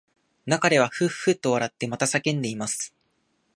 [0.47, 2.91] 中ではふっふっと笑ってまた叫んでいます